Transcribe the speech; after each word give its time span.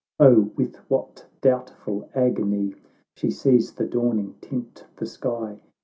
O! 0.19 0.51
with 0.57 0.77
what 0.89 1.27
doubtful 1.41 2.09
agony 2.15 2.73
She 3.13 3.29
sees 3.29 3.73
the 3.75 3.85
dawning 3.85 4.33
tint 4.41 4.87
the 4.95 5.05
sky 5.05 5.61